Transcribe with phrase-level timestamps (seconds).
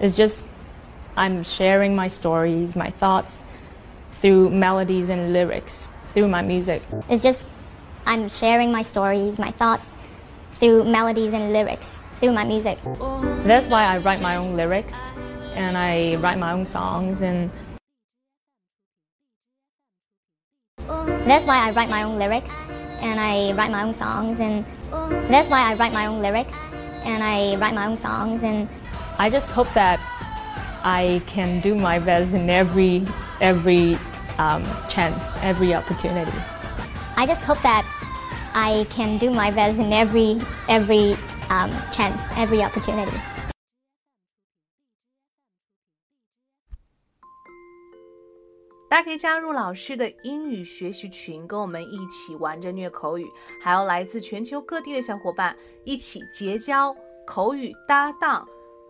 [0.00, 0.48] It's just
[1.16, 3.42] I'm sharing my stories, my thoughts
[4.14, 6.82] through melodies and lyrics, through my music.
[7.08, 7.48] It's just
[8.06, 9.94] I'm sharing my stories, my thoughts
[10.54, 12.78] through melodies and lyrics, through my music.
[13.46, 14.94] That's why I write my own lyrics
[15.54, 17.50] and I write my own songs and
[21.26, 22.50] That's why I write my own lyrics
[23.00, 24.64] and I write my own songs and
[25.30, 26.54] that's why I write my own lyrics
[27.04, 28.68] and I write my own songs and
[29.17, 29.99] I just hope that
[30.83, 33.05] I can do my best in every
[33.41, 33.97] every
[34.37, 36.31] um, chance, every opportunity.
[37.15, 37.83] I just hope that
[38.53, 41.17] I can do my best in every every
[41.49, 43.19] um, chance, every opportunity.
[48.89, 53.27] 大家可以加入老师的英语学习群，跟我们一起玩着虐口语，
[53.63, 55.55] 还有来自全球各地的小伙伴
[55.85, 56.93] 一起结交
[57.25, 58.47] 口语搭档，